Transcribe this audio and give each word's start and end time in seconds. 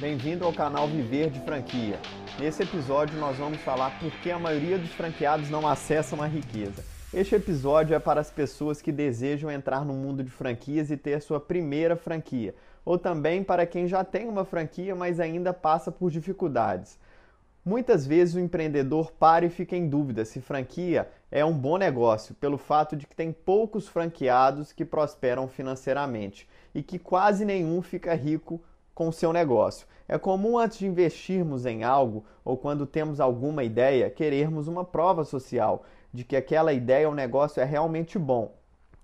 Bem-vindo 0.00 0.44
ao 0.44 0.52
canal 0.52 0.88
Viver 0.88 1.30
de 1.30 1.38
Franquia. 1.38 2.00
Nesse 2.40 2.64
episódio 2.64 3.16
nós 3.16 3.36
vamos 3.36 3.60
falar 3.60 3.96
por 4.00 4.10
que 4.10 4.28
a 4.28 4.38
maioria 4.40 4.76
dos 4.76 4.90
franqueados 4.90 5.48
não 5.48 5.68
acessam 5.68 6.20
a 6.20 6.26
riqueza. 6.26 6.84
Este 7.12 7.36
episódio 7.36 7.94
é 7.94 8.00
para 8.00 8.20
as 8.20 8.28
pessoas 8.28 8.82
que 8.82 8.90
desejam 8.90 9.52
entrar 9.52 9.84
no 9.84 9.94
mundo 9.94 10.24
de 10.24 10.30
franquias 10.30 10.90
e 10.90 10.96
ter 10.96 11.22
sua 11.22 11.38
primeira 11.38 11.94
franquia, 11.94 12.56
ou 12.84 12.98
também 12.98 13.44
para 13.44 13.64
quem 13.66 13.86
já 13.86 14.02
tem 14.02 14.28
uma 14.28 14.44
franquia, 14.44 14.96
mas 14.96 15.20
ainda 15.20 15.54
passa 15.54 15.92
por 15.92 16.10
dificuldades. 16.10 16.98
Muitas 17.64 18.04
vezes 18.04 18.34
o 18.34 18.40
empreendedor 18.40 19.12
para 19.12 19.46
e 19.46 19.48
fica 19.48 19.76
em 19.76 19.88
dúvida 19.88 20.24
se 20.24 20.40
franquia 20.40 21.08
é 21.30 21.44
um 21.44 21.56
bom 21.56 21.78
negócio, 21.78 22.34
pelo 22.34 22.58
fato 22.58 22.96
de 22.96 23.06
que 23.06 23.14
tem 23.14 23.30
poucos 23.32 23.86
franqueados 23.86 24.72
que 24.72 24.84
prosperam 24.84 25.46
financeiramente 25.46 26.48
e 26.74 26.82
que 26.82 26.98
quase 26.98 27.44
nenhum 27.44 27.80
fica 27.80 28.12
rico 28.12 28.60
com 28.94 29.08
o 29.08 29.12
seu 29.12 29.32
negócio. 29.32 29.86
É 30.06 30.18
comum 30.18 30.58
antes 30.58 30.78
de 30.78 30.86
investirmos 30.86 31.66
em 31.66 31.82
algo 31.82 32.24
ou 32.44 32.56
quando 32.56 32.86
temos 32.86 33.20
alguma 33.20 33.64
ideia, 33.64 34.10
querermos 34.10 34.68
uma 34.68 34.84
prova 34.84 35.24
social 35.24 35.84
de 36.12 36.24
que 36.24 36.36
aquela 36.36 36.72
ideia 36.72 37.08
ou 37.08 37.14
negócio 37.14 37.60
é 37.60 37.64
realmente 37.64 38.18
bom. 38.18 38.54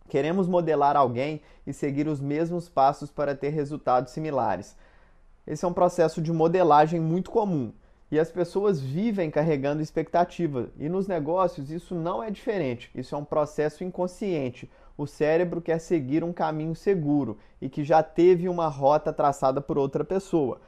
Queremos 0.09 0.47
modelar 0.47 0.97
alguém 0.97 1.41
e 1.67 1.73
seguir 1.73 2.07
os 2.07 2.21
mesmos 2.21 2.69
passos 2.69 3.11
para 3.11 3.34
ter 3.34 3.51
resultados 3.51 4.12
similares. 4.12 4.77
Esse 5.47 5.65
é 5.65 5.69
um 5.69 5.73
processo 5.73 6.20
de 6.20 6.33
modelagem 6.33 7.01
muito 7.01 7.31
comum 7.31 7.73
e 8.11 8.19
as 8.19 8.31
pessoas 8.31 8.81
vivem 8.81 9.31
carregando 9.31 9.83
expectativa. 9.83 10.69
E 10.79 10.89
nos 10.89 11.07
negócios 11.07 11.70
isso 11.70 11.95
não 11.95 12.23
é 12.23 12.31
diferente. 12.31 12.91
Isso 12.95 13.15
é 13.15 13.19
um 13.19 13.25
processo 13.25 13.84
inconsciente. 13.84 14.69
O 15.01 15.07
cérebro 15.07 15.63
quer 15.63 15.79
seguir 15.79 16.23
um 16.23 16.31
caminho 16.31 16.75
seguro 16.75 17.39
e 17.59 17.71
que 17.71 17.83
já 17.83 18.03
teve 18.03 18.51
uma 18.51 18.69
rota 18.69 19.11
traçada 19.11 19.59
por 19.59 19.79
outra 19.79 20.05
pessoa. 20.05 20.61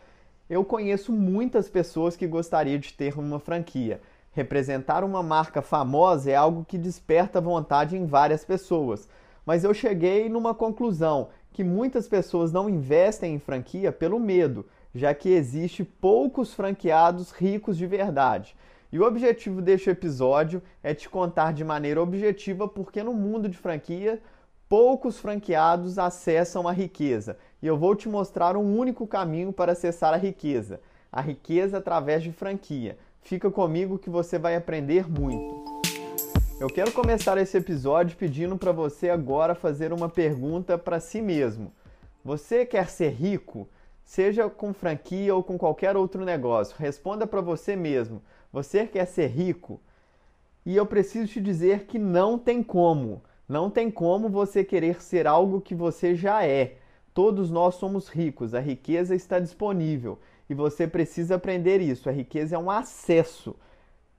Eu 0.48 0.64
conheço 0.64 1.12
muitas 1.12 1.68
pessoas 1.68 2.16
que 2.16 2.26
gostariam 2.26 2.78
de 2.78 2.94
ter 2.94 3.18
uma 3.18 3.38
franquia. 3.38 4.00
Representar 4.32 5.04
uma 5.04 5.22
marca 5.22 5.60
famosa 5.60 6.30
é 6.30 6.34
algo 6.34 6.64
que 6.64 6.78
desperta 6.78 7.42
vontade 7.42 7.94
em 7.94 8.06
várias 8.06 8.42
pessoas. 8.42 9.06
Mas 9.44 9.64
eu 9.64 9.74
cheguei 9.74 10.30
numa 10.30 10.54
conclusão 10.54 11.28
que 11.52 11.62
muitas 11.62 12.08
pessoas 12.08 12.50
não 12.50 12.70
investem 12.70 13.34
em 13.34 13.38
franquia 13.38 13.92
pelo 13.92 14.18
medo 14.18 14.64
já 14.94 15.14
que 15.14 15.28
existe 15.28 15.84
poucos 15.84 16.52
franqueados 16.52 17.32
ricos 17.32 17.76
de 17.76 17.86
verdade. 17.86 18.56
E 18.92 18.98
o 18.98 19.06
objetivo 19.06 19.62
deste 19.62 19.88
episódio 19.88 20.62
é 20.82 20.92
te 20.92 21.08
contar 21.08 21.54
de 21.54 21.64
maneira 21.64 22.02
objetiva 22.02 22.68
porque 22.68 23.02
no 23.02 23.14
mundo 23.14 23.48
de 23.48 23.56
franquia 23.56 24.20
poucos 24.68 25.18
franqueados 25.18 25.98
acessam 25.98 26.68
a 26.68 26.72
riqueza. 26.72 27.38
E 27.62 27.66
eu 27.66 27.78
vou 27.78 27.96
te 27.96 28.06
mostrar 28.06 28.54
um 28.54 28.76
único 28.78 29.06
caminho 29.06 29.50
para 29.50 29.72
acessar 29.72 30.12
a 30.12 30.18
riqueza: 30.18 30.78
a 31.10 31.22
riqueza 31.22 31.78
através 31.78 32.22
de 32.22 32.32
franquia. 32.32 32.98
Fica 33.22 33.50
comigo 33.50 33.98
que 33.98 34.10
você 34.10 34.38
vai 34.38 34.56
aprender 34.56 35.08
muito. 35.10 35.64
Eu 36.60 36.68
quero 36.68 36.92
começar 36.92 37.38
esse 37.38 37.56
episódio 37.56 38.16
pedindo 38.16 38.58
para 38.58 38.72
você 38.72 39.08
agora 39.08 39.54
fazer 39.54 39.90
uma 39.90 40.08
pergunta 40.08 40.76
para 40.76 41.00
si 41.00 41.22
mesmo. 41.22 41.72
Você 42.22 42.66
quer 42.66 42.88
ser 42.88 43.08
rico? 43.08 43.66
Seja 44.12 44.46
com 44.50 44.74
franquia 44.74 45.34
ou 45.34 45.42
com 45.42 45.56
qualquer 45.56 45.96
outro 45.96 46.22
negócio, 46.22 46.76
responda 46.78 47.26
para 47.26 47.40
você 47.40 47.74
mesmo: 47.74 48.20
você 48.52 48.86
quer 48.86 49.06
ser 49.06 49.28
rico? 49.28 49.80
E 50.66 50.76
eu 50.76 50.84
preciso 50.84 51.32
te 51.32 51.40
dizer 51.40 51.86
que 51.86 51.98
não 51.98 52.38
tem 52.38 52.62
como. 52.62 53.22
Não 53.48 53.70
tem 53.70 53.90
como 53.90 54.28
você 54.28 54.62
querer 54.62 55.02
ser 55.02 55.26
algo 55.26 55.62
que 55.62 55.74
você 55.74 56.14
já 56.14 56.44
é. 56.44 56.76
Todos 57.14 57.50
nós 57.50 57.76
somos 57.76 58.06
ricos, 58.08 58.52
a 58.52 58.60
riqueza 58.60 59.14
está 59.14 59.38
disponível 59.38 60.18
e 60.46 60.52
você 60.52 60.86
precisa 60.86 61.36
aprender 61.36 61.80
isso. 61.80 62.06
A 62.06 62.12
riqueza 62.12 62.54
é 62.54 62.58
um 62.58 62.70
acesso 62.70 63.56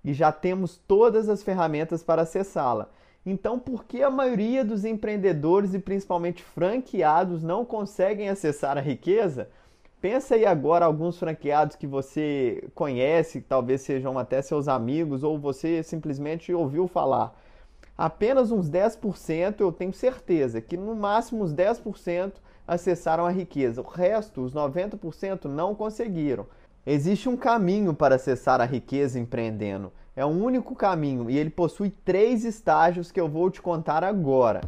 e 0.03 0.11
já 0.11 0.31
temos 0.31 0.75
todas 0.75 1.29
as 1.29 1.43
ferramentas 1.43 2.01
para 2.01 2.23
acessá-la. 2.23 2.89
Então, 3.23 3.59
por 3.59 3.83
que 3.83 4.01
a 4.01 4.09
maioria 4.09 4.65
dos 4.65 4.85
empreendedores 4.85 5.75
e 5.75 5.79
principalmente 5.79 6.41
franqueados 6.41 7.43
não 7.43 7.63
conseguem 7.63 8.27
acessar 8.27 8.75
a 8.75 8.81
riqueza? 8.81 9.49
Pensa 10.03 10.35
aí 10.35 10.45
agora 10.45 10.83
alguns 10.83 11.17
franqueados 11.17 11.77
que 11.77 11.87
você 11.87 12.67
conhece, 12.75 13.39
talvez 13.39 13.79
sejam 13.83 14.19
até 14.19 14.41
seus 14.41 14.67
amigos, 14.67 15.23
ou 15.23 15.39
você 15.39 15.81
simplesmente 15.81 16.53
ouviu 16.53 16.89
falar. 16.89 17.33
Apenas 17.97 18.51
uns 18.51 18.69
10%, 18.69 19.61
eu 19.61 19.71
tenho 19.71 19.93
certeza 19.93 20.59
que 20.59 20.75
no 20.75 20.93
máximo 20.93 21.41
uns 21.45 21.53
10% 21.53 22.33
acessaram 22.67 23.25
a 23.25 23.29
riqueza. 23.29 23.79
O 23.79 23.85
resto, 23.85 24.41
os 24.41 24.53
90%, 24.53 25.45
não 25.45 25.73
conseguiram. 25.73 26.47
Existe 26.85 27.29
um 27.29 27.37
caminho 27.37 27.93
para 27.93 28.15
acessar 28.15 28.59
a 28.59 28.65
riqueza 28.65 29.17
empreendendo. 29.17 29.89
É 30.17 30.25
um 30.25 30.43
único 30.43 30.75
caminho 30.75 31.29
e 31.29 31.37
ele 31.37 31.49
possui 31.49 31.89
três 31.89 32.43
estágios 32.43 33.09
que 33.09 33.21
eu 33.21 33.29
vou 33.29 33.49
te 33.49 33.61
contar 33.61 34.03
agora. 34.03 34.59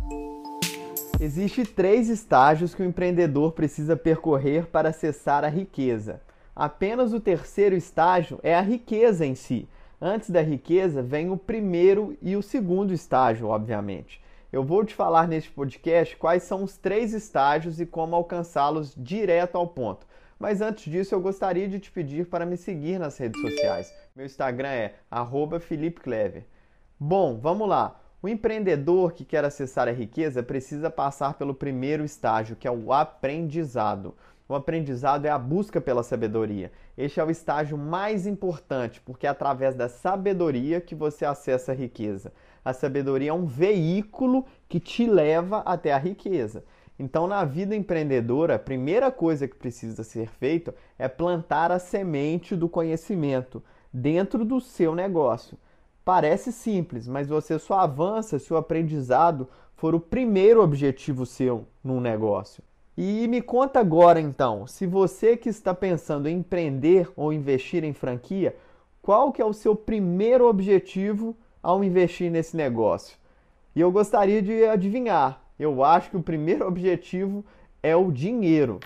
Existem 1.20 1.64
três 1.66 2.10
estágios 2.10 2.76
que 2.76 2.82
o 2.82 2.86
empreendedor 2.86 3.54
precisa 3.54 3.96
percorrer 3.96 4.68
para 4.68 4.90
acessar 4.90 5.46
a 5.46 5.48
riqueza. 5.48 6.22
Apenas 6.54 7.14
o 7.14 7.22
terceiro 7.22 7.76
estágio 7.76 8.40
é 8.44 8.54
a 8.54 8.62
riqueza 8.62 9.26
em 9.26 9.34
si. 9.34 9.68
Antes 10.00 10.30
da 10.30 10.42
riqueza 10.42 11.02
vem 11.02 11.30
o 11.30 11.38
primeiro 11.38 12.18
e 12.22 12.36
o 12.36 12.44
segundo 12.44 12.94
estágio, 12.94 13.48
obviamente. 13.48 14.22
Eu 14.52 14.64
vou 14.64 14.84
te 14.84 14.94
falar 14.94 15.28
neste 15.28 15.50
podcast 15.50 16.18
quais 16.18 16.44
são 16.44 16.64
os 16.64 16.78
três 16.78 17.14
estágios 17.14 17.80
e 17.80 17.86
como 17.86 18.16
alcançá-los 18.16 18.94
direto 18.96 19.58
ao 19.58 19.68
ponto. 19.68 20.06
Mas 20.38 20.62
antes 20.62 20.92
disso, 20.92 21.16
eu 21.16 21.22
gostaria 21.22 21.68
de 21.68 21.80
te 21.80 21.92
pedir 21.92 22.28
para 22.28 22.46
me 22.46 22.58
seguir 22.58 23.00
nas 23.00 23.18
redes 23.18 23.40
sociais. 23.40 23.94
Meu 24.14 24.26
Instagram 24.26 24.68
é 24.68 24.94
@felipe_clever. 25.62 26.44
Bom, 27.00 27.40
vamos 27.40 27.68
lá. 27.70 28.02
O 28.26 28.28
empreendedor 28.28 29.14
que 29.14 29.24
quer 29.24 29.46
acessar 29.46 29.88
a 29.88 29.92
riqueza 29.92 30.42
precisa 30.42 30.90
passar 30.90 31.36
pelo 31.36 31.54
primeiro 31.54 32.04
estágio, 32.04 32.56
que 32.56 32.68
é 32.68 32.72
o 32.72 32.92
aprendizado. 32.92 34.16
O 34.50 34.56
aprendizado 34.56 35.28
é 35.28 35.30
a 35.30 35.38
busca 35.38 35.80
pela 35.80 36.02
sabedoria. 36.02 36.72
Este 36.98 37.20
é 37.20 37.24
o 37.24 37.30
estágio 37.30 37.78
mais 37.78 38.26
importante, 38.26 39.00
porque 39.00 39.28
é 39.28 39.30
através 39.30 39.76
da 39.76 39.88
sabedoria 39.88 40.82
que 40.82 40.96
você 40.96 41.24
acessa 41.24 41.72
a 41.72 41.76
riqueza. 41.76 42.34
A 42.66 42.74
sabedoria 42.74 43.30
é 43.30 43.34
um 43.34 43.46
veículo 43.46 44.44
que 44.68 44.80
te 44.80 45.06
leva 45.06 45.60
até 45.60 45.94
a 45.94 46.00
riqueza. 46.00 46.64
Então, 46.98 47.28
na 47.28 47.46
vida 47.46 47.76
empreendedora, 47.76 48.56
a 48.56 48.60
primeira 48.60 49.12
coisa 49.12 49.48
que 49.48 49.56
precisa 49.56 50.04
ser 50.04 50.30
feita 50.30 50.74
é 50.98 51.08
plantar 51.08 51.72
a 51.72 51.78
semente 51.78 52.56
do 52.56 52.68
conhecimento 52.68 53.62
dentro 53.94 54.44
do 54.44 54.60
seu 54.60 54.96
negócio. 54.96 55.60
Parece 56.06 56.52
simples, 56.52 57.08
mas 57.08 57.28
você 57.28 57.58
só 57.58 57.80
avança 57.80 58.38
se 58.38 58.54
o 58.54 58.58
aprendizado 58.58 59.50
for 59.76 59.96
o 59.96 60.00
primeiro 60.00 60.62
objetivo 60.62 61.26
seu 61.26 61.66
num 61.84 62.00
negócio. 62.00 62.64
E 62.96 63.28
me 63.28 63.42
conta 63.42 63.80
agora 63.80 64.22
então, 64.22 64.68
se 64.68 64.86
você 64.86 65.36
que 65.36 65.50
está 65.50 65.74
pensando 65.74 66.30
em 66.30 66.38
empreender 66.38 67.12
ou 67.16 67.34
investir 67.34 67.84
em 67.84 67.92
franquia, 67.92 68.56
qual 69.02 69.32
que 69.32 69.42
é 69.42 69.46
o 69.46 69.52
seu 69.52 69.76
primeiro 69.76 70.48
objetivo 70.48 71.36
ao 71.62 71.84
investir 71.84 72.30
nesse 72.30 72.56
negócio? 72.56 73.18
E 73.76 73.82
eu 73.82 73.92
gostaria 73.92 74.44
de 74.44 74.64
adivinhar. 74.64 75.42
Eu 75.58 75.84
acho 75.84 76.12
que 76.12 76.18
o 76.18 76.24
primeiro 76.24 76.66
objetivo 76.70 77.44
é 77.82 77.96
o 77.96 78.12
dinheiro. 78.12 78.80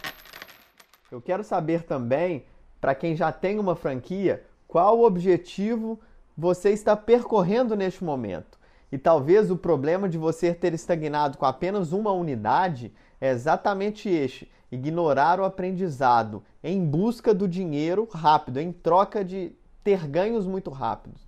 Eu 1.12 1.22
quero 1.22 1.44
saber 1.44 1.84
também, 1.84 2.46
para 2.80 2.96
quem 2.96 3.14
já 3.14 3.30
tem 3.30 3.60
uma 3.60 3.76
franquia, 3.76 4.46
qual 4.68 4.98
o 4.98 5.06
objetivo 5.06 6.00
você 6.40 6.70
está 6.70 6.96
percorrendo 6.96 7.76
neste 7.76 8.02
momento. 8.02 8.58
E 8.90 8.98
talvez 8.98 9.52
o 9.52 9.58
problema 9.58 10.08
de 10.08 10.18
você 10.18 10.54
ter 10.54 10.74
estagnado 10.74 11.38
com 11.38 11.46
apenas 11.46 11.92
uma 11.92 12.12
unidade 12.12 12.94
é 13.20 13.30
exatamente 13.30 14.08
este: 14.08 14.50
ignorar 14.72 15.40
o 15.40 15.44
aprendizado 15.44 16.42
em 16.64 16.84
busca 16.84 17.34
do 17.34 17.48
dinheiro 17.48 18.08
rápido, 18.10 18.60
em 18.60 18.72
troca 18.72 19.24
de 19.24 19.52
ter 19.84 20.08
ganhos 20.08 20.48
muito 20.48 20.70
rápidos. 20.72 21.28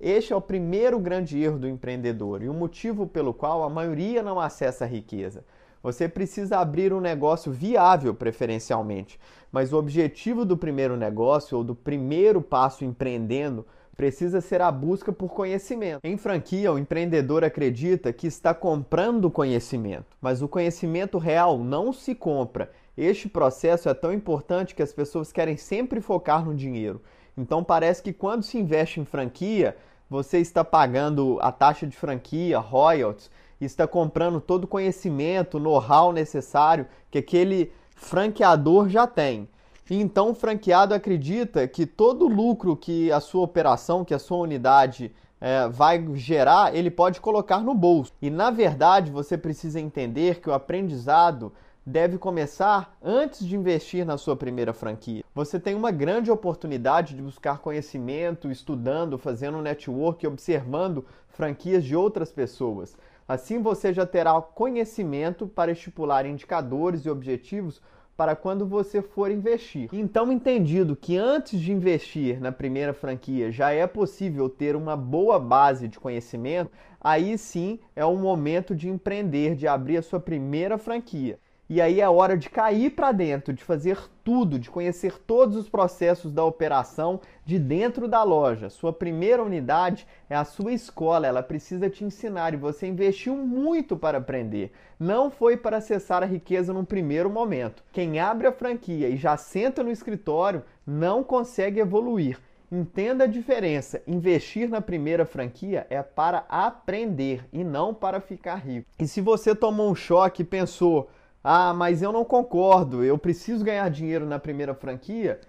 Este 0.00 0.32
é 0.32 0.36
o 0.36 0.40
primeiro 0.40 0.98
grande 0.98 1.40
erro 1.40 1.60
do 1.60 1.68
empreendedor 1.68 2.42
e 2.42 2.48
o 2.48 2.54
motivo 2.54 3.06
pelo 3.06 3.32
qual 3.32 3.62
a 3.62 3.70
maioria 3.70 4.24
não 4.24 4.40
acessa 4.40 4.84
a 4.84 4.88
riqueza. 4.88 5.44
Você 5.80 6.08
precisa 6.08 6.58
abrir 6.58 6.92
um 6.92 7.00
negócio 7.00 7.52
viável, 7.52 8.12
preferencialmente, 8.12 9.18
mas 9.52 9.72
o 9.72 9.78
objetivo 9.78 10.44
do 10.44 10.56
primeiro 10.56 10.96
negócio 10.96 11.56
ou 11.56 11.62
do 11.62 11.74
primeiro 11.74 12.42
passo 12.42 12.84
empreendendo 12.84 13.64
precisa 14.02 14.40
ser 14.40 14.60
a 14.60 14.68
busca 14.72 15.12
por 15.12 15.28
conhecimento. 15.32 16.00
Em 16.02 16.16
franquia, 16.16 16.72
o 16.72 16.78
empreendedor 16.78 17.44
acredita 17.44 18.12
que 18.12 18.26
está 18.26 18.52
comprando 18.52 19.30
conhecimento, 19.30 20.16
mas 20.20 20.42
o 20.42 20.48
conhecimento 20.48 21.18
real 21.18 21.56
não 21.56 21.92
se 21.92 22.12
compra. 22.12 22.72
Este 22.96 23.28
processo 23.28 23.88
é 23.88 23.94
tão 23.94 24.12
importante 24.12 24.74
que 24.74 24.82
as 24.82 24.92
pessoas 24.92 25.30
querem 25.30 25.56
sempre 25.56 26.00
focar 26.00 26.44
no 26.44 26.52
dinheiro. 26.52 27.00
Então 27.38 27.62
parece 27.62 28.02
que 28.02 28.12
quando 28.12 28.42
se 28.42 28.58
investe 28.58 28.98
em 28.98 29.04
franquia, 29.04 29.76
você 30.10 30.38
está 30.38 30.64
pagando 30.64 31.38
a 31.40 31.52
taxa 31.52 31.86
de 31.86 31.96
franquia, 31.96 32.58
royalties, 32.58 33.30
está 33.60 33.86
comprando 33.86 34.40
todo 34.40 34.64
o 34.64 34.68
conhecimento, 34.68 35.60
know-how 35.60 36.12
necessário 36.12 36.88
que 37.08 37.18
aquele 37.18 37.70
franqueador 37.94 38.88
já 38.88 39.06
tem. 39.06 39.48
Então 39.90 40.30
o 40.30 40.34
franqueado 40.34 40.94
acredita 40.94 41.66
que 41.66 41.84
todo 41.84 42.28
lucro 42.28 42.76
que 42.76 43.10
a 43.12 43.20
sua 43.20 43.42
operação, 43.42 44.04
que 44.04 44.14
a 44.14 44.18
sua 44.18 44.38
unidade 44.38 45.12
é, 45.40 45.68
vai 45.68 46.04
gerar, 46.14 46.74
ele 46.74 46.90
pode 46.90 47.20
colocar 47.20 47.58
no 47.58 47.74
bolso. 47.74 48.12
E 48.22 48.30
na 48.30 48.50
verdade 48.50 49.10
você 49.10 49.36
precisa 49.36 49.80
entender 49.80 50.40
que 50.40 50.48
o 50.48 50.54
aprendizado 50.54 51.52
deve 51.84 52.16
começar 52.16 52.96
antes 53.02 53.44
de 53.44 53.56
investir 53.56 54.06
na 54.06 54.16
sua 54.16 54.36
primeira 54.36 54.72
franquia. 54.72 55.24
Você 55.34 55.58
tem 55.58 55.74
uma 55.74 55.90
grande 55.90 56.30
oportunidade 56.30 57.16
de 57.16 57.22
buscar 57.22 57.58
conhecimento, 57.58 58.50
estudando, 58.50 59.18
fazendo 59.18 59.58
um 59.58 59.62
network, 59.62 60.24
observando 60.24 61.04
franquias 61.28 61.82
de 61.82 61.96
outras 61.96 62.30
pessoas. 62.30 62.96
Assim 63.26 63.60
você 63.60 63.92
já 63.92 64.06
terá 64.06 64.40
conhecimento 64.40 65.48
para 65.48 65.72
estipular 65.72 66.24
indicadores 66.24 67.04
e 67.04 67.10
objetivos 67.10 67.80
para 68.22 68.36
quando 68.36 68.64
você 68.64 69.02
for 69.02 69.32
investir. 69.32 69.88
Então, 69.92 70.30
entendido 70.30 70.94
que 70.94 71.16
antes 71.16 71.60
de 71.60 71.72
investir 71.72 72.40
na 72.40 72.52
primeira 72.52 72.92
franquia 72.92 73.50
já 73.50 73.72
é 73.72 73.84
possível 73.84 74.48
ter 74.48 74.76
uma 74.76 74.96
boa 74.96 75.40
base 75.40 75.88
de 75.88 75.98
conhecimento, 75.98 76.70
aí 77.00 77.36
sim 77.36 77.80
é 77.96 78.04
o 78.04 78.14
momento 78.14 78.76
de 78.76 78.88
empreender, 78.88 79.56
de 79.56 79.66
abrir 79.66 79.96
a 79.96 80.02
sua 80.02 80.20
primeira 80.20 80.78
franquia. 80.78 81.36
E 81.74 81.80
aí 81.80 82.02
é 82.02 82.06
hora 82.10 82.36
de 82.36 82.50
cair 82.50 82.90
para 82.90 83.12
dentro, 83.12 83.50
de 83.50 83.64
fazer 83.64 83.98
tudo, 84.22 84.58
de 84.58 84.68
conhecer 84.68 85.14
todos 85.26 85.56
os 85.56 85.70
processos 85.70 86.30
da 86.30 86.44
operação 86.44 87.18
de 87.46 87.58
dentro 87.58 88.06
da 88.06 88.22
loja. 88.22 88.68
Sua 88.68 88.92
primeira 88.92 89.42
unidade 89.42 90.06
é 90.28 90.36
a 90.36 90.44
sua 90.44 90.74
escola, 90.74 91.26
ela 91.26 91.42
precisa 91.42 91.88
te 91.88 92.04
ensinar 92.04 92.52
e 92.52 92.58
você 92.58 92.86
investiu 92.86 93.34
muito 93.34 93.96
para 93.96 94.18
aprender. 94.18 94.70
Não 95.00 95.30
foi 95.30 95.56
para 95.56 95.78
acessar 95.78 96.22
a 96.22 96.26
riqueza 96.26 96.74
num 96.74 96.84
primeiro 96.84 97.30
momento. 97.30 97.82
Quem 97.90 98.20
abre 98.20 98.46
a 98.46 98.52
franquia 98.52 99.08
e 99.08 99.16
já 99.16 99.38
senta 99.38 99.82
no 99.82 99.90
escritório 99.90 100.62
não 100.86 101.24
consegue 101.24 101.80
evoluir. 101.80 102.38
Entenda 102.70 103.24
a 103.24 103.26
diferença. 103.26 104.02
Investir 104.06 104.68
na 104.68 104.82
primeira 104.82 105.24
franquia 105.24 105.86
é 105.88 106.02
para 106.02 106.44
aprender 106.50 107.46
e 107.50 107.64
não 107.64 107.94
para 107.94 108.20
ficar 108.20 108.56
rico. 108.56 108.86
E 108.98 109.08
se 109.08 109.22
você 109.22 109.54
tomou 109.54 109.90
um 109.90 109.94
choque 109.94 110.42
e 110.42 110.44
pensou, 110.44 111.08
ah, 111.42 111.74
mas 111.74 112.02
eu 112.02 112.12
não 112.12 112.24
concordo, 112.24 113.02
eu 113.02 113.18
preciso 113.18 113.64
ganhar 113.64 113.88
dinheiro 113.90 114.24
na 114.24 114.38
primeira 114.38 114.74
franquia. 114.74 115.40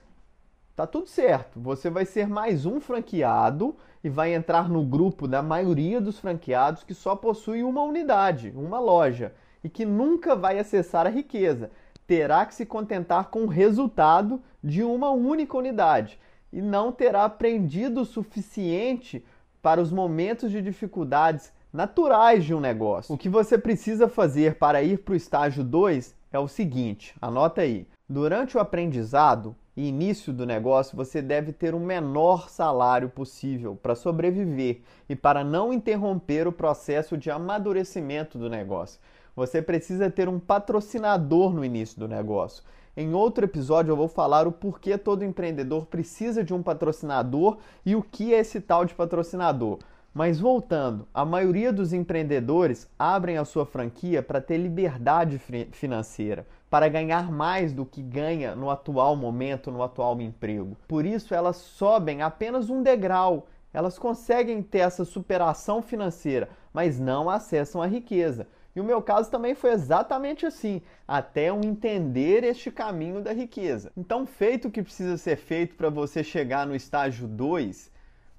Tá 0.76 0.88
tudo 0.88 1.08
certo. 1.08 1.60
Você 1.60 1.90
vai 1.90 2.04
ser 2.04 2.28
mais 2.28 2.66
um 2.66 2.80
franqueado 2.80 3.76
e 4.04 4.10
vai 4.10 4.34
entrar 4.34 4.68
no 4.68 4.84
grupo 4.84 5.28
da 5.28 5.44
maioria 5.44 6.02
dos 6.02 6.20
franqueados 6.20 6.84
que 6.84 6.96
só 6.96 7.16
possui 7.16 7.62
uma 7.62 7.84
unidade, 7.84 8.52
uma 8.56 8.80
loja, 8.80 9.34
e 9.64 9.70
que 9.70 9.86
nunca 9.86 10.36
vai 10.36 10.58
acessar 10.58 11.06
a 11.06 11.12
riqueza. 11.12 11.70
Terá 12.08 12.44
que 12.46 12.56
se 12.56 12.66
contentar 12.66 13.30
com 13.30 13.44
o 13.44 13.48
resultado 13.48 14.42
de 14.64 14.84
uma 14.84 15.12
única 15.12 15.56
unidade 15.56 16.20
e 16.52 16.62
não 16.62 16.92
terá 16.92 17.24
aprendido 17.26 18.02
o 18.02 18.06
suficiente 18.06 19.24
para 19.62 19.80
os 19.80 19.92
momentos 19.92 20.52
de 20.52 20.62
dificuldades 20.62 21.54
naturais 21.74 22.46
de 22.46 22.54
um 22.54 22.60
negócio. 22.60 23.14
O 23.14 23.18
que 23.18 23.28
você 23.28 23.58
precisa 23.58 24.08
fazer 24.08 24.56
para 24.60 24.84
ir 24.84 25.00
para 25.00 25.14
o 25.14 25.18
estágio 25.18 25.64
2 25.64 26.16
é 26.32 26.38
o 26.38 26.48
seguinte: 26.48 27.16
anota 27.20 27.62
aí. 27.62 27.88
Durante 28.08 28.56
o 28.56 28.60
aprendizado 28.60 29.56
e 29.76 29.88
início 29.88 30.32
do 30.32 30.46
negócio, 30.46 30.96
você 30.96 31.20
deve 31.20 31.52
ter 31.52 31.74
o 31.74 31.80
menor 31.80 32.48
salário 32.48 33.10
possível 33.10 33.76
para 33.82 33.96
sobreviver 33.96 34.82
e 35.10 35.16
para 35.16 35.44
não 35.44 35.74
interromper 35.74 36.48
o 36.48 36.52
processo 36.52 37.18
de 37.18 37.32
amadurecimento 37.32 38.38
do 38.38 38.50
negócio. 38.50 39.00
Você 39.36 39.64
precisa 39.64 40.12
ter 40.12 40.30
um 40.30 40.40
patrocinador 40.40 41.52
no 41.52 41.66
início 41.66 42.00
do 42.00 42.08
negócio. 42.08 42.64
Em 42.96 43.16
outro 43.16 43.46
episódio 43.46 43.92
eu 43.92 43.98
vou 43.98 44.08
falar 44.08 44.46
o 44.46 44.52
porquê 44.52 44.96
todo 44.96 45.26
empreendedor 45.26 45.88
precisa 45.88 46.44
de 46.44 46.54
um 46.54 46.62
patrocinador 46.62 47.58
e 47.84 47.96
o 47.96 48.04
que 48.04 48.32
é 48.32 48.38
esse 48.38 48.62
tal 48.62 48.86
de 48.86 48.94
patrocinador. 48.94 49.80
Mas 50.14 50.40
voltando, 50.40 51.08
a 51.12 51.26
maioria 51.26 51.74
dos 51.74 51.92
empreendedores 51.92 52.88
abrem 53.00 53.40
a 53.40 53.46
sua 53.46 53.66
franquia 53.66 54.22
para 54.22 54.40
ter 54.40 54.58
liberdade 54.58 55.42
financeira, 55.72 56.46
para 56.70 56.88
ganhar 56.88 57.32
mais 57.32 57.74
do 57.74 57.84
que 57.84 58.00
ganha 58.04 58.56
no 58.56 58.70
atual 58.70 59.16
momento, 59.16 59.72
no 59.72 59.82
atual 59.82 60.22
emprego. 60.22 60.78
Por 60.88 61.04
isso, 61.04 61.34
elas 61.34 61.56
sobem 61.58 62.22
apenas 62.22 62.70
um 62.70 62.84
degrau. 62.84 63.48
Elas 63.74 63.98
conseguem 63.98 64.62
ter 64.62 64.80
essa 64.80 65.04
superação 65.04 65.82
financeira, 65.82 66.48
mas 66.72 67.00
não 67.00 67.28
acessam 67.28 67.82
a 67.82 67.88
riqueza. 67.88 68.48
E 68.76 68.82
o 68.82 68.84
meu 68.84 69.02
caso 69.02 69.32
também 69.32 69.56
foi 69.56 69.72
exatamente 69.72 70.46
assim, 70.46 70.84
até 71.08 71.50
eu 71.50 71.60
entender 71.64 72.44
este 72.44 72.70
caminho 72.70 73.20
da 73.20 73.34
riqueza. 73.34 73.92
Então, 73.98 74.28
feito 74.28 74.68
o 74.68 74.72
que 74.72 74.84
precisa 74.84 75.18
ser 75.18 75.38
feito 75.38 75.76
para 75.76 75.90
você 75.90 76.24
chegar 76.24 76.68
no 76.68 76.76
estágio 76.76 77.28
2, 77.28 77.92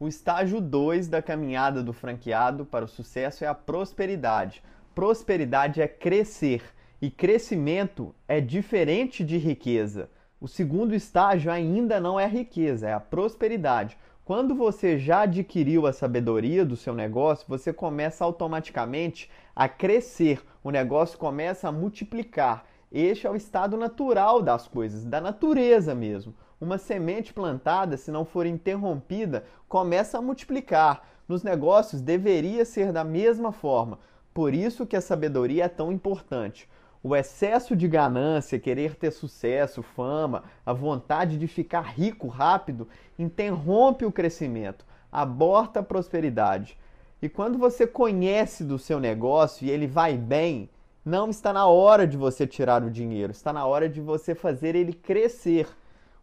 o 0.05 0.09
estágio 0.09 0.61
2 0.61 1.09
da 1.09 1.23
caminhada 1.23 1.83
do 1.83 1.95
franqueado 1.95 2.67
para 2.67 2.85
o 2.85 2.89
sucesso 2.89 3.43
é 3.43 3.47
a 3.47 3.55
prosperidade. 3.55 4.62
Prosperidade 4.95 5.81
é 5.81 5.89
crescer 5.89 6.62
e 7.01 7.11
crescimento 7.11 8.15
é 8.29 8.39
diferente 8.39 9.25
de 9.25 9.39
riqueza. 9.39 10.11
O 10.39 10.47
segundo 10.47 10.95
estágio 10.95 11.51
ainda 11.51 12.01
não 12.01 12.21
é 12.21 12.27
riqueza, 12.27 12.87
é 12.87 12.93
a 12.93 13.01
prosperidade. 13.01 13.97
Quando 14.27 14.55
você 14.55 14.99
já 14.99 15.23
adquiriu 15.23 15.87
a 15.87 15.93
sabedoria 15.93 16.67
do 16.67 16.77
seu 16.77 16.93
negócio, 16.93 17.47
você 17.49 17.73
começa 17.73 18.27
automaticamente 18.27 19.31
a 19.56 19.71
crescer, 19.71 20.43
o 20.62 20.71
negócio 20.71 21.19
começa 21.19 21.67
a 21.67 21.73
multiplicar. 21.73 22.67
Este 22.93 23.27
é 23.27 23.31
o 23.31 23.37
estado 23.37 23.75
natural 23.79 24.43
das 24.43 24.69
coisas, 24.69 25.03
da 25.03 25.19
natureza 25.19 25.95
mesmo. 25.95 26.35
Uma 26.61 26.79
semente 26.79 27.33
plantada, 27.33 27.97
se 27.97 28.11
não 28.11 28.25
for 28.25 28.47
interrompida, 28.47 29.45
começa 29.69 30.19
a 30.19 30.23
multiplicar. 30.23 31.06
Nos 31.29 31.43
negócios 31.43 32.01
deveria 32.01 32.65
ser 32.65 32.93
da 32.93 33.03
mesma 33.03 33.53
forma. 33.53 33.99
Por 34.33 34.55
isso 34.55 34.87
que 34.87 34.97
a 34.97 35.01
sabedoria 35.01 35.65
é 35.65 35.69
tão 35.69 35.93
importante. 35.93 36.69
O 37.03 37.15
excesso 37.15 37.77
de 37.77 37.87
ganância, 37.87 38.59
querer 38.59 38.97
ter 38.97 39.11
sucesso, 39.11 39.83
fama, 39.83 40.45
a 40.65 40.73
vontade 40.73 41.37
de 41.37 41.47
ficar 41.47 41.83
rico 41.83 42.29
rápido, 42.29 42.89
interrompe 43.19 44.06
o 44.06 44.12
crescimento, 44.12 44.87
aborta 45.12 45.81
a 45.81 45.83
prosperidade. 45.83 46.79
E 47.21 47.29
quando 47.29 47.59
você 47.59 47.87
conhece 47.87 48.65
do 48.65 48.79
seu 48.79 48.99
negócio 48.99 49.67
e 49.67 49.71
ele 49.71 49.87
vai 49.87 50.17
bem, 50.17 50.71
não 51.05 51.29
está 51.29 51.53
na 51.53 51.67
hora 51.67 52.06
de 52.06 52.17
você 52.17 52.47
tirar 52.47 52.83
o 52.83 52.91
dinheiro, 52.91 53.33
está 53.33 53.53
na 53.53 53.67
hora 53.67 53.89
de 53.89 54.01
você 54.01 54.35
fazer 54.35 54.75
ele 54.75 54.95
crescer. 54.95 55.69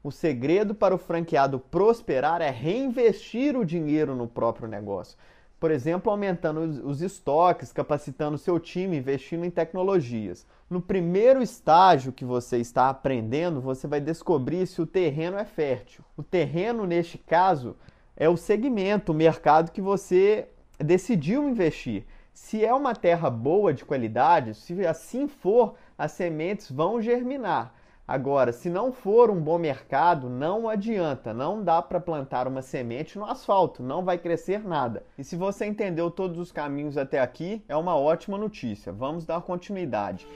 O 0.03 0.12
segredo 0.12 0.74
para 0.74 0.95
o 0.95 0.98
franqueado 0.98 1.59
prosperar 1.59 2.42
é 2.42 2.49
reinvestir 2.49 3.56
o 3.56 3.64
dinheiro 3.64 4.16
no 4.16 4.28
próprio 4.28 4.68
negócio. 4.68 5.18
Por 5.59 5.69
exemplo, 5.69 6.11
aumentando 6.11 6.61
os 6.87 7.04
estoques, 7.04 7.71
capacitando 7.71 8.35
seu 8.35 8.59
time, 8.59 8.97
investindo 8.97 9.45
em 9.45 9.52
tecnologias. 9.52 10.47
No 10.68 10.81
primeiro 10.81 11.44
estágio 11.44 12.11
que 12.11 12.26
você 12.26 12.57
está 12.57 12.90
aprendendo, 12.90 13.61
você 13.61 13.87
vai 13.87 14.02
descobrir 14.02 14.66
se 14.66 14.81
o 14.81 14.87
terreno 14.87 15.37
é 15.37 15.45
fértil. 15.45 16.04
O 16.18 16.23
terreno, 16.23 16.87
neste 16.87 17.19
caso, 17.19 17.76
é 18.18 18.28
o 18.28 18.35
segmento, 18.35 19.11
o 19.11 19.16
mercado 19.16 19.71
que 19.71 19.81
você 19.81 20.47
decidiu 20.80 21.47
investir. 21.47 22.07
Se 22.33 22.66
é 22.66 22.73
uma 22.73 22.95
terra 22.95 23.30
boa 23.30 23.71
de 23.71 23.85
qualidade, 23.85 24.56
se 24.56 24.83
assim 24.87 25.28
for, 25.28 25.76
as 25.95 26.14
sementes 26.14 26.71
vão 26.71 26.99
germinar. 26.99 27.76
Agora, 28.08 28.52
se 28.52 28.70
não 28.70 28.92
for 28.92 29.30
um 29.30 29.40
bom 29.40 29.58
mercado, 29.58 30.30
não 30.30 30.68
adianta, 30.68 31.34
não 31.34 31.64
dá 31.64 31.81
para 31.81 32.00
plantar 32.00 32.48
uma 32.48 32.62
semente 32.62 33.18
no 33.18 33.26
asfalto, 33.26 33.81
não 33.81 34.04
vai 34.04 34.18
crescer 34.18 34.64
nada. 34.68 35.04
E 35.18 35.24
se 35.24 35.36
você 35.36 35.66
entendeu 35.66 36.12
todos 36.12 36.38
os 36.38 36.52
caminhos 36.52 36.98
até 36.98 37.20
aqui, 37.20 37.64
é 37.70 37.76
uma 37.76 37.96
ótima 37.96 38.38
notícia. 38.38 38.92
Vamos 38.92 39.26
dar 39.26 39.42
continuidade. 39.42 40.28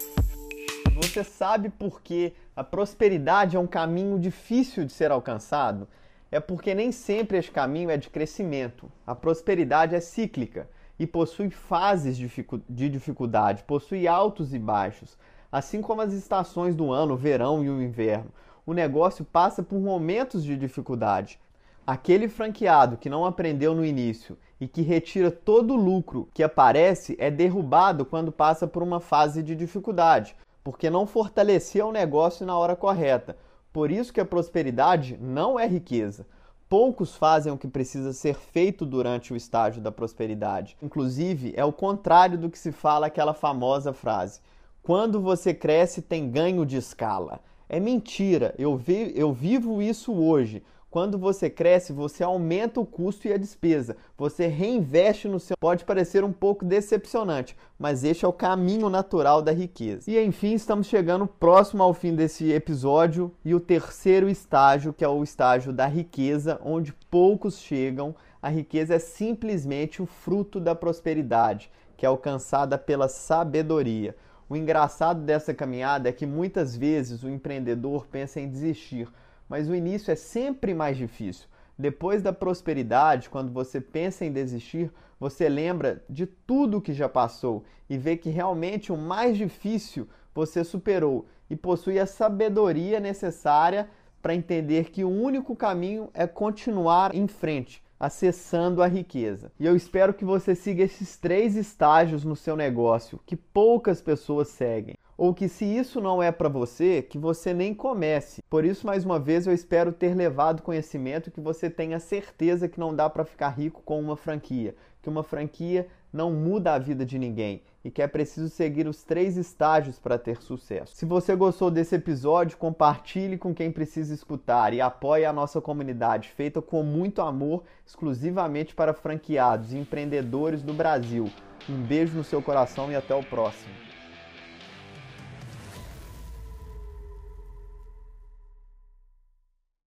Você 0.96 1.24
sabe 1.24 1.70
por 1.70 2.02
que 2.02 2.34
a 2.56 2.64
prosperidade 2.64 3.58
é 3.58 3.60
um 3.60 3.68
caminho 3.68 4.18
difícil 4.18 4.86
de 4.86 4.94
ser 4.94 5.12
alcançado? 5.12 5.88
É 6.32 6.40
porque 6.40 6.74
nem 6.74 6.92
sempre 6.92 7.38
esse 7.38 7.52
caminho 7.52 7.90
é 7.90 7.98
de 7.98 8.10
crescimento. 8.10 8.90
A 9.06 9.14
prosperidade 9.14 9.96
é 9.96 10.00
cíclica 10.00 10.70
e 10.98 11.06
possui 11.06 11.50
fases 11.50 12.18
de 12.18 12.90
dificuldade, 12.90 13.64
possui 13.64 14.08
altos 14.08 14.54
e 14.54 14.60
baixos. 14.60 15.18
Assim 15.52 15.82
como 15.82 16.02
as 16.02 16.14
estações 16.14 16.76
do 16.76 16.92
ano, 16.92 17.14
o 17.14 17.18
verão 17.18 17.64
e 17.64 17.70
o 17.70 17.82
inverno, 17.82 18.32
o 18.66 18.74
negócio 18.74 19.24
passa 19.24 19.62
por 19.62 19.80
momentos 19.80 20.44
de 20.44 20.58
dificuldade. 20.58 21.40
Aquele 21.86 22.28
franqueado 22.28 22.98
que 22.98 23.10
não 23.10 23.26
aprendeu 23.26 23.76
no 23.76 23.86
início 23.86 24.38
e 24.60 24.68
que 24.68 24.82
retira 24.82 25.30
todo 25.30 25.76
o 25.76 25.78
lucro 25.78 26.28
que 26.34 26.42
aparece 26.42 27.16
é 27.20 27.30
derrubado 27.30 28.06
quando 28.06 28.32
passa 28.32 28.66
por 28.66 28.82
uma 28.82 29.00
fase 29.00 29.44
de 29.44 29.56
dificuldade, 29.56 30.36
porque 30.64 30.90
não 30.90 31.06
fortaleceu 31.06 31.88
o 31.88 31.92
negócio 31.92 32.46
na 32.46 32.58
hora 32.58 32.76
correta. 32.76 33.38
Por 33.72 33.92
isso 33.92 34.12
que 34.12 34.22
a 34.22 34.26
prosperidade 34.26 35.18
não 35.22 35.60
é 35.60 35.68
riqueza. 35.68 36.26
Poucos 36.68 37.16
fazem 37.16 37.54
o 37.54 37.58
que 37.58 37.68
precisa 37.68 38.14
ser 38.14 38.34
feito 38.34 38.84
durante 38.84 39.32
o 39.32 39.36
estágio 39.36 39.80
da 39.80 39.92
prosperidade. 39.92 40.76
Inclusive, 40.82 41.54
é 41.56 41.64
o 41.64 41.72
contrário 41.72 42.38
do 42.38 42.50
que 42.50 42.58
se 42.58 42.72
fala 42.72 43.06
aquela 43.06 43.36
famosa 43.36 43.94
frase: 43.94 44.42
quando 44.86 45.20
você 45.20 45.52
cresce, 45.52 46.00
tem 46.00 46.30
ganho 46.30 46.64
de 46.64 46.78
escala. 46.78 47.40
É 47.68 47.80
mentira, 47.80 48.54
eu, 48.56 48.78
vi, 48.78 49.12
eu 49.16 49.34
vivo 49.34 49.82
isso 49.82 50.14
hoje. 50.14 50.62
Quando 50.92 51.18
você 51.18 51.50
cresce, 51.50 51.92
você 51.92 52.24
aumenta 52.24 52.80
o 52.80 52.86
custo 52.86 53.28
e 53.28 53.34
a 53.34 53.38
despesa. 53.38 53.98
Você 54.16 54.46
reinveste 54.46 55.28
no 55.28 55.40
seu. 55.40 55.58
Pode 55.60 55.84
parecer 55.86 56.24
um 56.24 56.32
pouco 56.32 56.64
decepcionante, 56.64 57.58
mas 57.80 58.04
este 58.04 58.26
é 58.26 58.28
o 58.28 58.32
caminho 58.32 58.88
natural 58.88 59.42
da 59.42 59.52
riqueza. 59.52 60.10
E 60.10 60.24
enfim, 60.24 60.54
estamos 60.54 60.86
chegando 60.86 61.26
próximo 61.26 61.82
ao 61.82 61.92
fim 61.92 62.14
desse 62.14 62.52
episódio 62.52 63.32
e 63.44 63.56
o 63.56 63.60
terceiro 63.60 64.30
estágio, 64.30 64.94
que 64.94 65.04
é 65.04 65.10
o 65.10 65.24
estágio 65.24 65.74
da 65.74 65.88
riqueza, 65.88 66.62
onde 66.64 66.94
poucos 67.10 67.58
chegam. 67.58 68.14
A 68.40 68.50
riqueza 68.50 68.94
é 68.94 69.00
simplesmente 69.00 70.00
o 70.00 70.06
fruto 70.06 70.60
da 70.60 70.76
prosperidade, 70.76 71.72
que 71.98 72.06
é 72.06 72.08
alcançada 72.08 72.78
pela 72.78 73.08
sabedoria. 73.08 74.16
O 74.48 74.56
engraçado 74.56 75.22
dessa 75.22 75.54
caminhada 75.54 76.10
é 76.10 76.12
que 76.12 76.26
muitas 76.26 76.76
vezes 76.76 77.24
o 77.24 77.30
empreendedor 77.30 78.06
pensa 78.08 78.40
em 78.40 78.50
desistir 78.50 79.08
mas 79.48 79.70
o 79.70 79.76
início 79.76 80.12
é 80.12 80.16
sempre 80.16 80.74
mais 80.74 80.98
difícil. 80.98 81.48
Depois 81.78 82.22
da 82.22 82.32
prosperidade, 82.32 83.30
quando 83.30 83.52
você 83.52 83.82
pensa 83.82 84.26
em 84.26 84.32
desistir, 84.32 84.92
você 85.20 85.50
lembra 85.50 86.04
de 86.10 86.26
tudo 86.26 86.82
que 86.82 86.94
já 86.94 87.10
passou 87.10 87.64
e 87.90 87.98
vê 87.98 88.16
que 88.18 88.30
realmente 88.30 88.92
o 88.92 88.98
mais 88.98 89.38
difícil 89.38 90.08
você 90.34 90.64
superou 90.64 91.28
e 91.50 91.56
possui 91.56 92.00
a 92.00 92.06
sabedoria 92.06 93.00
necessária 93.00 93.90
para 94.22 94.34
entender 94.34 94.90
que 94.90 95.04
o 95.04 95.10
único 95.10 95.56
caminho 95.56 96.10
é 96.14 96.26
continuar 96.26 97.14
em 97.14 97.28
frente, 97.28 97.84
acessando 98.00 98.82
a 98.82 98.88
riqueza. 98.88 99.52
E 99.60 99.66
eu 99.66 99.76
espero 99.76 100.14
que 100.14 100.26
você 100.26 100.56
siga 100.56 100.84
esses 100.84 101.18
três 101.18 101.56
estágios 101.56 102.24
no 102.24 102.36
seu 102.36 102.56
negócio 102.56 103.20
que 103.26 103.36
poucas 103.36 104.02
pessoas 104.02 104.50
seguem 104.50 104.96
ou 105.18 105.34
que 105.34 105.48
se 105.48 105.66
isso 105.66 106.02
não 106.02 106.22
é 106.22 106.32
para 106.32 106.50
você, 106.50 107.02
que 107.02 107.18
você 107.18 107.54
nem 107.54 107.74
comece. 107.74 108.42
Por 108.50 108.66
isso, 108.66 108.86
mais 108.86 109.06
uma 109.06 109.18
vez, 109.18 109.48
eu 109.48 109.54
espero 109.54 109.94
ter 109.94 110.14
levado 110.14 110.62
conhecimento 110.62 111.32
que 111.32 111.40
você 111.40 111.70
tenha 111.70 112.00
certeza 112.00 112.68
que 112.68 112.80
não 112.80 112.94
dá 112.94 113.10
para 113.10 113.24
ficar 113.24 113.50
rico 113.50 113.82
com 113.86 114.00
uma 114.00 114.18
franquia, 114.18 114.76
que 115.02 115.10
uma 115.10 115.24
franquia 115.24 115.88
não 116.12 116.32
muda 116.32 116.74
a 116.74 116.80
vida 116.80 117.06
de 117.06 117.18
ninguém 117.18 117.62
e 117.86 117.92
que 117.92 118.02
é 118.02 118.08
preciso 118.08 118.50
seguir 118.50 118.88
os 118.88 119.04
três 119.04 119.38
estágios 119.38 120.00
para 120.00 120.18
ter 120.18 120.42
sucesso. 120.42 120.96
Se 120.96 121.06
você 121.06 121.36
gostou 121.36 121.70
desse 121.70 121.94
episódio, 121.94 122.58
compartilhe 122.58 123.38
com 123.38 123.54
quem 123.54 123.72
precisa 123.72 124.12
escutar 124.12 124.74
e 124.74 124.82
apoie 124.82 125.24
a 125.24 125.32
nossa 125.32 125.62
comunidade, 125.62 126.30
feita 126.30 126.64
com 126.64 126.82
muito 126.82 127.22
amor, 127.22 127.64
exclusivamente 127.86 128.74
para 128.74 128.92
franqueados 128.92 129.72
e 129.72 129.78
empreendedores 129.78 130.64
do 130.64 130.74
Brasil. 130.74 131.30
Um 131.70 131.80
beijo 131.84 132.18
no 132.18 132.24
seu 132.24 132.42
coração 132.42 132.92
e 132.92 132.96
até 132.96 133.14
o 133.14 133.24
próximo. 133.24 133.85